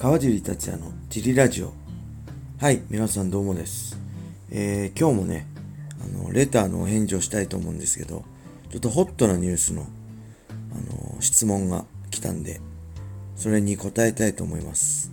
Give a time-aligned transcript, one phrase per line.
[0.00, 1.74] 川尻達也のジリラジオ。
[2.58, 3.98] はい皆さんどうもです。
[4.50, 5.46] えー、今日もね
[6.02, 8.24] あのレターのお返事をしたいと思うんですけど
[8.70, 12.62] ちょっとホットなニュースのあの質問が来たんで
[13.36, 15.12] それに答えたいと思います。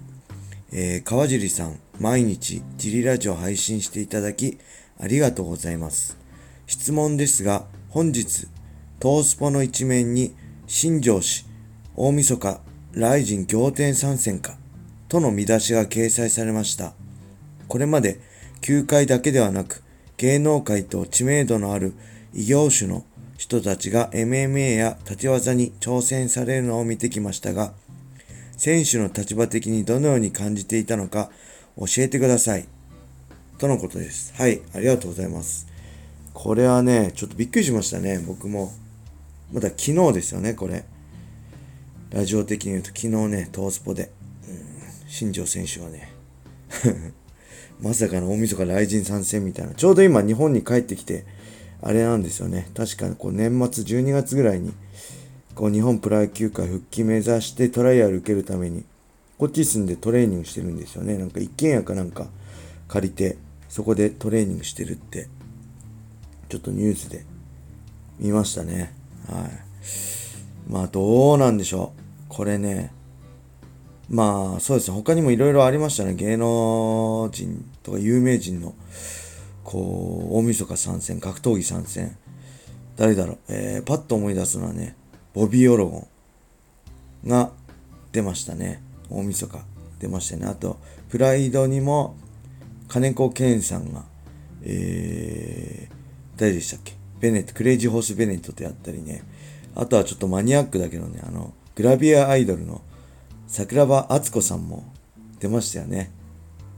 [0.71, 4.57] えー、川尻さん毎日ジリラジオ配信していただき
[5.01, 6.17] ありがとうございます。
[6.65, 8.47] 質問ですが本日
[9.01, 10.33] トースポの一面に
[10.65, 11.45] 新庄氏
[11.97, 12.61] 大晦日、
[12.93, 14.55] ライジン仰天参戦か、
[15.07, 16.93] との見出しが掲載されました。
[17.67, 18.19] これまで、
[18.61, 19.83] 球界だけではなく、
[20.17, 21.93] 芸能界と知名度のある
[22.33, 23.05] 異業種の
[23.37, 27.73] 人たちが MMA や立ち技に挑戦されるのを見てきましたが、
[28.57, 31.29] 選手の立場的にどのように感じていたのか
[31.77, 32.65] 教えてください。
[33.59, 34.33] とのことです。
[34.35, 35.67] はい、ありがとうございます。
[36.33, 38.71] これはね、ちょっとびっくりしましたね、僕も。
[39.51, 40.83] まだ昨日ですよね、これ。
[42.09, 44.11] ラジオ的に言うと昨日ね、トースポで、
[45.07, 46.11] 新庄選手はね、
[47.81, 51.25] まさかの大晦日来神参戦みたいな、ちょうど今日本に帰ってきて、
[51.81, 54.73] あれなんですよね、確かこう年末12月ぐらいに、
[55.55, 58.83] こう日本プロ野球界復帰目指してトライアル受けるために、
[59.37, 61.17] こっち住んでトレーニングしてるんですよね。
[61.17, 62.27] なんか一軒家かなんか
[62.87, 63.37] 借りて、
[63.69, 65.29] そこでトレーニングしてるって、
[66.49, 67.25] ちょっとニュースで
[68.19, 68.93] 見ましたね。
[69.27, 70.71] はい。
[70.71, 72.01] まあどうなんでしょう。
[72.29, 72.91] これね、
[74.09, 76.13] まあそうですね、他にもいろいろありましたね。
[76.13, 78.73] 芸能人とか有名人の、
[79.63, 82.15] こう、大晦日参戦、格闘技参戦。
[82.95, 83.37] 誰だろう。
[83.49, 84.95] えー、パッと思い出すのはね、
[85.33, 86.07] ボビー・オロゴ
[87.25, 87.51] ンが
[88.11, 88.81] 出ましたね。
[89.09, 89.59] 大晦日
[89.99, 90.47] 出ましたね。
[90.47, 90.77] あと、
[91.09, 92.15] プライドにも、
[92.87, 94.05] 金子健さんが、
[94.63, 96.93] えー、誰でしたっけ？
[97.19, 99.23] ベネット、クレイジーホース・ベネットとやったりね、
[99.75, 102.81] あとはちょっとマニアックだけどね、あの、グラビアアイドルの
[103.47, 104.83] 桜庭敦子さんも
[105.39, 106.11] 出ましたよね。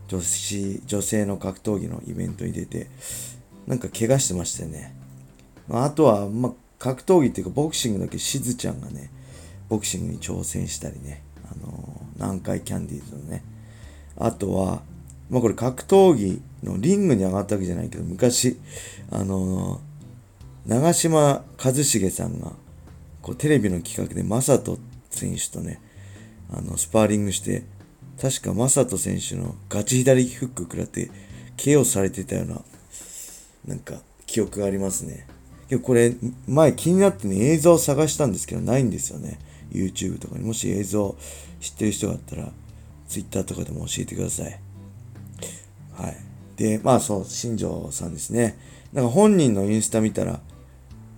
[0.08, 2.88] 女子、女性の格闘技のイベントに出て、
[3.68, 4.96] なんか怪我してましたよね。
[5.70, 9.12] あとは、まあ、格闘技っていうかボクシングだけしずちゃんがね、
[9.68, 13.44] ボクシングに挑戦したりね、あのー、南海キャンディーズのね。
[14.18, 14.82] あとは、
[15.30, 18.60] まあこれ格闘技のリングに上がったわけじゃないけど、昔、
[19.12, 22.52] あのー、長嶋一茂さんが
[23.22, 24.80] こうテレビの企画で正人
[25.10, 25.82] 選手とね、
[26.52, 27.64] あの、スパーリングして、
[28.22, 31.10] 確か正人選手のガチ左フック食らって
[31.58, 32.62] KO されてたような、
[33.66, 35.28] なんか記憶がありますね。
[35.70, 36.16] けどこれ、
[36.48, 39.40] 前気になってね、映像を探したんですけど、ないんですよね。
[39.72, 40.44] YouTube とかに。
[40.44, 41.16] もし映像
[41.60, 42.52] 知ってる人があったら、
[43.08, 44.60] Twitter とかでも教えてください。
[45.94, 46.18] はい。
[46.56, 48.58] で、まあそう、新庄さんですね。
[48.94, 50.40] なんか本人のインスタ見たら、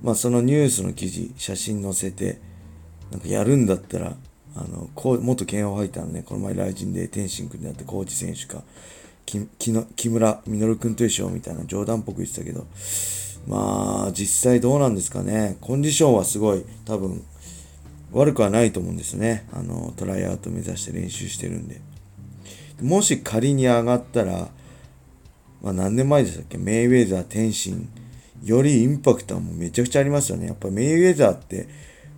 [0.01, 2.39] まあそのニュースの記事、写真載せて、
[3.11, 4.15] なんかやるんだったら、
[4.55, 8.63] あの、こう元慶応ファイターのね、この前雷神で天心君になってコーチ選手か、
[9.25, 12.65] ききの木村稔君と一緒みたいな冗談っぽく言ってたけど、
[13.47, 15.57] まあ、実際どうなんですかね。
[15.61, 17.23] コンディションはすごい、多分、
[18.11, 19.47] 悪くはないと思うんですね。
[19.53, 21.79] あの、トライアウト目指して練習してるんで。
[22.81, 24.49] もし仮に上がったら、
[25.61, 26.57] まあ何年前でしたっけ？
[26.57, 27.87] メイウェザー、天心、
[28.43, 30.47] よりインパクトはもうめちゃくちゃありますよね。
[30.47, 31.67] やっぱメイウェザーって、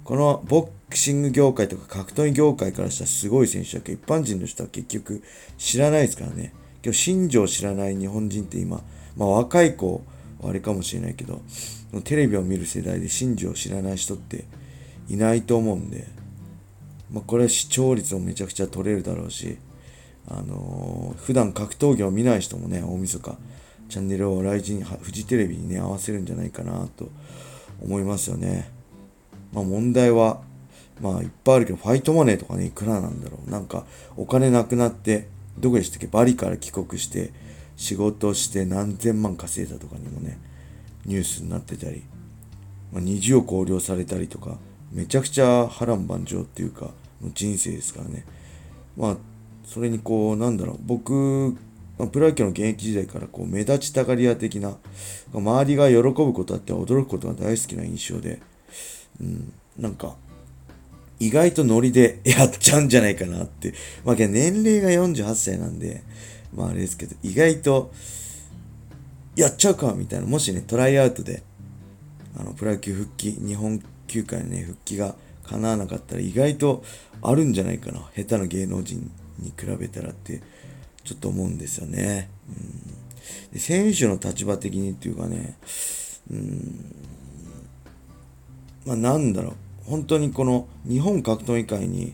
[0.04, 5.24] このボクシング業界とか格闘技業界からしたらすごい選手だけど、一般人の人は結局
[5.58, 6.54] 知らないですからね。
[6.84, 8.84] 今日、新庄知らない日本人って今、
[9.18, 10.04] まあ若い子
[10.40, 11.42] はあれかもしれないけど、
[12.04, 14.46] テレビを見る世代で新庄知らない人って
[15.10, 16.06] いないと思うんで、
[17.12, 19.58] まあこれは視聴率もめちゃくちゃ取れるだろうし、
[20.28, 23.36] あのー、普段格闘技を見ない人もね、大晦日、
[23.90, 27.10] チャンネルを来人、フジテレビにね、合わせるんじゃないかなと
[27.82, 28.70] 思いますよね。
[29.52, 30.42] まあ問題は、
[31.02, 33.50] まあいっぱいあるけど、ファイトマネーとかね、いくらなんだろう。
[33.50, 35.28] なんか、お金なくなって、
[35.60, 36.08] どこでしたっけ？
[36.08, 37.32] バリから帰国して、
[37.76, 40.40] 仕事して何千万稼いだとかにもね、
[41.06, 42.04] ニュースになってたり、
[42.92, 44.58] まあ、20億横領されたりとか、
[44.92, 46.92] めちゃくちゃ波乱万丈っていうか、
[47.22, 48.26] の人生ですからね。
[48.96, 49.18] まあ、
[49.66, 51.58] それにこう、なんだろう、僕
[51.98, 54.78] まあ、プロ野球の現役時代からこう目立ちたがり屋的な、
[55.32, 58.42] 周りが喜ぶことあって驚くことが大好きな印象で、
[59.22, 60.16] うん、なんか、
[61.20, 63.74] 意外とノリでやっちゃうんじゃないかなって。
[64.04, 66.04] まあ、年齢が48歳なんで、
[66.56, 67.92] まああれですけど、意外と、
[69.36, 70.28] やっちゃうかみたいな。
[70.28, 71.44] もしね、トライアウトで、
[72.38, 76.84] あの、プロ野球復帰、日本球界のね、復帰が叶わなかったら意外と
[77.22, 78.02] あるんじゃないかな。
[78.16, 80.42] 下手な芸能人に比べたらって
[81.04, 82.30] ちょっと思うんですよね。
[83.54, 85.58] うん、選手の立場的にっていうかね、
[86.32, 86.96] うん、
[88.86, 89.54] まあなんだろう、
[89.86, 92.14] 本当にこの日本格闘技界に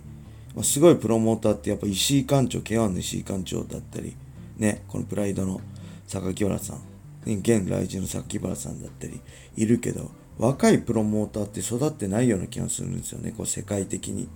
[0.56, 4.16] ま、すごいプロモーターってやっぱ石井館長、K1 の石井館長だったり、
[4.58, 5.62] ね、このプライドの
[6.08, 6.82] 榊原さん、
[7.26, 9.22] 現来人の榊原さんだったり
[9.56, 14.28] いるけど、若いプロモーターって育ってないような気がするんですよね、こう世界的に。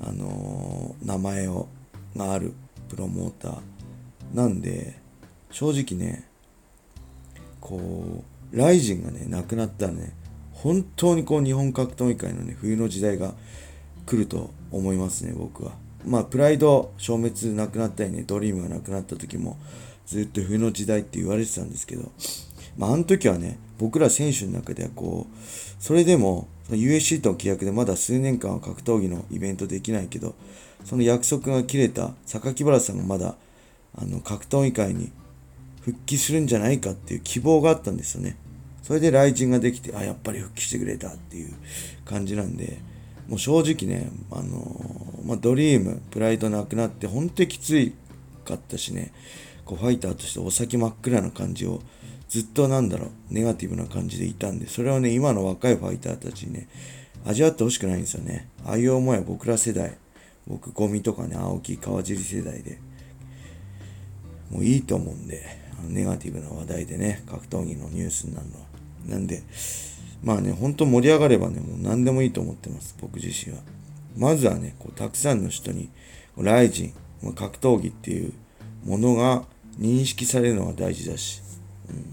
[0.00, 1.68] あのー、名前を、
[2.16, 2.52] がある
[2.88, 3.60] プロモーター。
[4.34, 4.98] なんで、
[5.50, 6.28] 正直ね、
[7.60, 8.22] こ
[8.52, 10.12] う、ライジンがね、亡くなったらね、
[10.64, 13.34] 本当にこう日本格闘技界のね、冬の時代が
[14.06, 15.72] 来ると思いますね、僕は。
[16.06, 19.58] まあ、プライド消滅なくなったりね、ドリームがなくなった時も、
[20.06, 22.10] ずっと冬の時代って言われてたんですけど、
[22.78, 25.36] まあ、あの時はね、僕ら選手の中ではこう、
[25.78, 30.34] それでも、USC との契約でまだ数年間は格闘技のイベントできないけど、
[30.86, 33.34] その約束が切れた榊原さんがまだ、
[33.94, 35.12] あの、格闘技界に
[35.82, 38.38] 復帰するんじゃないかっていう希望があったんですよね。
[38.84, 41.54] それで来人ができて、あ、やっぱり復帰してくれたっていう
[42.04, 42.80] 感じなんで、
[43.28, 47.94] もう正直ね、あのまあ、ドリーム、プライドなくなって、本当にきつい
[48.44, 49.12] かったしね、
[49.64, 51.80] こうファイターとしてお先真っ暗な感じを
[52.28, 56.68] ずっとなんだろう、ネガティブな感じでいたんで、それをね、今の若いファイターたちにね、
[57.24, 58.48] 味わってほしくないんですよね。
[58.66, 59.96] ああいう思いは僕ら世代、
[60.46, 62.78] 僕、ゴミとかね、青木、川尻世代で、
[64.50, 65.42] もういいと思うんで、
[65.78, 68.73] あのネガティブな話題でね、格闘技のニュースになるのは。
[69.06, 69.42] なんで、
[70.22, 73.62] まあね、ほんと盛り上がればね、もう何でもいいと思ってます、僕自身は。
[74.16, 75.90] まずはね、こうたくさんの人に、
[76.36, 76.92] ライジ
[77.22, 78.32] ン、格闘技っていう
[78.84, 79.44] ものが
[79.78, 81.42] 認識されるのが大事だし、
[81.88, 82.04] うん、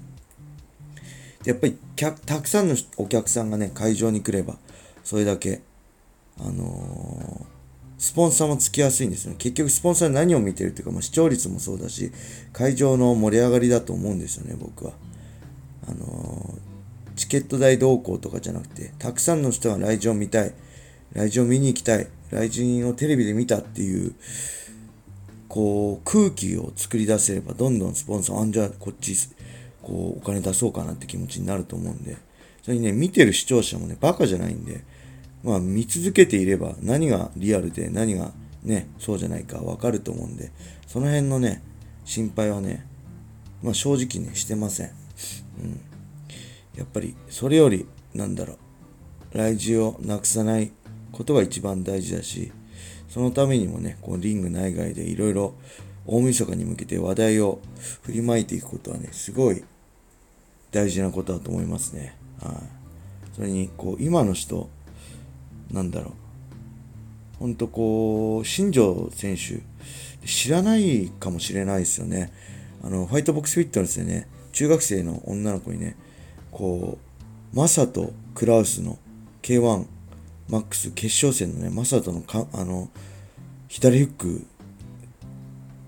[1.46, 1.78] やっぱり
[2.26, 4.58] たくさんのお客さんがね、会場に来れば、
[5.04, 5.62] それだけ、
[6.40, 7.52] あのー、
[7.98, 9.36] スポンサーもつきやすいんですよね。
[9.38, 12.12] 結局、スポンサー何を見てるっていうか、まあ、視聴率もそうだし、
[12.52, 14.94] 会場の盛り上がりだと思うんですよね、僕は。
[15.88, 16.41] あの、
[17.22, 20.54] チケット代同行とかじゃなくて、たくさんの人が来場見たい、
[21.14, 24.16] 来場見に行きたい、来人をテレビで見たっていう、
[25.48, 29.16] こう、空気を作り出せれば、どんどんスポンサー、あんじゃあこっち、
[29.84, 32.18] こう、お金出そうかなって気持ちになると思うんで、
[32.64, 34.84] それにね、見てる視聴者もね、バカじゃないんで、
[35.44, 38.32] まあ、見続けていれば、何がリアルで、何が
[38.64, 40.52] ね、そうじゃないかわかると思うんで、
[40.88, 41.62] その辺のね、
[42.04, 42.84] 心配はね、
[43.62, 44.88] まあ、正直ね、してません。
[45.64, 45.91] うん。
[46.82, 47.86] やっぱり、それより、
[48.16, 48.56] なんだろ
[49.34, 50.72] う、来時をなくさない
[51.12, 52.52] ことが一番大事だし、
[53.08, 55.54] そのためにもね、こうリング内外でいろいろ
[56.08, 57.62] 大晦日に向けて話題を
[58.02, 59.64] 振りまいていくことはね、すごい
[60.72, 62.18] 大事なことだと思いますね。
[62.42, 62.56] はい。
[63.36, 64.68] それに、こう、今の人、
[65.72, 66.14] なんだろう。
[67.38, 69.62] ほんとこう、新庄選手、
[70.26, 72.34] 知らないかもしれないですよね。
[72.82, 75.96] あの、ファイトボックスフィットネスでね、中学生の女の子にね、
[76.52, 76.98] こ
[77.54, 78.98] う、マサとクラウスの
[79.42, 79.86] K1
[80.50, 82.90] マックス決勝戦のね、マサトのか、あの、
[83.68, 84.46] 左フック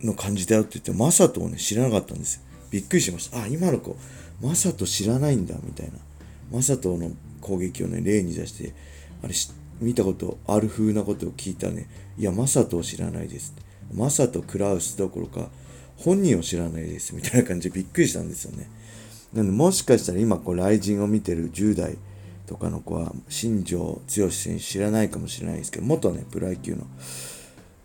[0.01, 2.41] の感じだよって言って、マサトをね、知らなかったんですよ。
[2.71, 3.41] びっくりしました。
[3.41, 3.97] あ、今の子、
[4.41, 5.93] マサト知らないんだ、みたいな。
[6.51, 7.11] マサトの
[7.41, 8.73] 攻撃をね、例に出して、
[9.21, 9.33] あれ、
[9.81, 11.87] 見たことある風なことを聞いたね、
[12.17, 13.53] いや、マサトを知らないです。
[13.93, 15.49] マサト、クラウスどころか、
[15.97, 17.13] 本人を知らないです。
[17.13, 18.69] みたいな感じでびっくりしたんですよね。
[19.33, 21.97] なんで、もしかしたら今、こう、雷神を見てる10代、
[22.45, 26.85] とかの子は新庄剛志選手知らないかもしれないですけど元ねプロ野球の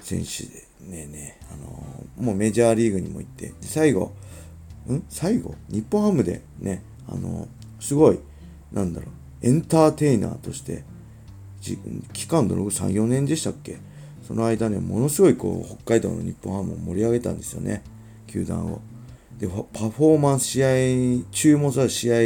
[0.01, 4.13] 選手でねねあのー、もうメジャーリーグにも行って最後
[4.91, 5.03] ん？
[5.09, 5.55] 最後？
[5.69, 7.49] 日本ハムでねあのー、
[7.81, 8.19] すごい
[8.73, 10.83] なんだろうエンターテイナーとして
[12.13, 13.79] 期間どのぐらい34年でしたっけ？
[14.27, 17.85] その間ねものすごいこう北海道の日本ハムを盛り上げたんですよね
[18.27, 18.81] 球団を。
[19.39, 22.17] でパフォーマンス試合中もさ試合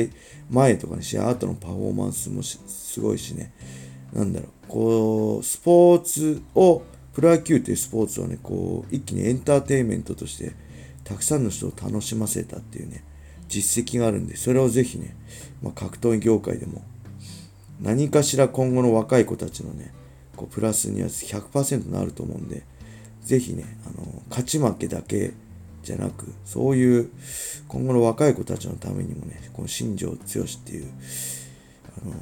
[0.52, 3.52] 前とかね、試合後のパフォーマンスもすごいしね、
[4.12, 6.82] なんだろう、こう、スポーツを、
[7.14, 10.52] プロ野球というスポーツをね、こう、一気にエンターテインメントとして、
[11.04, 13.02] たくさんの人を楽しませたっていうね、
[13.48, 15.16] 実績があるんで、それをぜひね、
[15.62, 16.82] まあ、格闘技業界でも、
[17.80, 19.92] 何かしら今後の若い子たちのね、
[20.36, 22.62] こうプラスには100%なると思うんで、
[23.22, 25.32] ぜひね、あの、勝ち負けだけ
[25.82, 27.10] じゃなく、そういう
[27.68, 30.90] 今後の若い子たちのためにもね、この新庄剛志っていう、
[32.02, 32.16] あのー、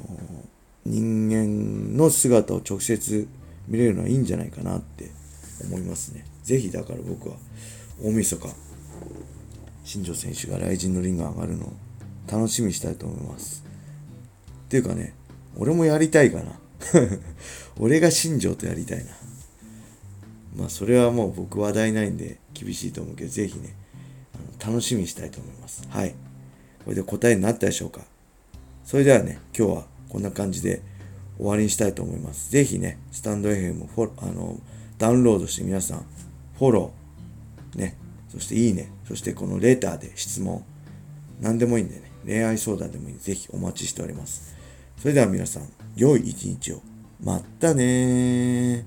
[0.85, 3.27] 人間の姿を直接
[3.67, 5.11] 見れるのはいいんじゃないかなって
[5.63, 6.25] 思いますね。
[6.43, 7.35] ぜひだから僕は
[8.03, 8.47] 大晦日、
[9.83, 11.73] 新庄選手が雷神のリング上がるのを
[12.31, 13.63] 楽しみにしたいと思います。
[14.65, 15.13] っていうかね、
[15.57, 16.59] 俺もやりたいかな。
[17.77, 19.11] 俺が新庄とやりたいな。
[20.55, 23.75] まあそれはもう僕話題ないんで厳しいと思うけど、ぜひね、
[24.35, 25.87] あの楽しみにしたいと思います。
[25.89, 26.13] はい。
[26.83, 28.01] これで答えになったでしょうか
[28.83, 30.81] それではね、今日はこんな感じで
[31.37, 32.51] 終わりにしたいと思います。
[32.51, 34.59] ぜひね、スタンド FM フォロあの、
[34.97, 36.05] ダウンロードして皆さん、
[36.57, 37.97] フォロー、ね、
[38.29, 40.63] そしていいね、そしてこのレターで質問、
[41.39, 44.55] 何でもいいんでね、恋愛相談でもいいんで、ぜひお待ちしております。
[44.97, 46.81] それでは皆さん、良い一日を。
[47.23, 48.85] またね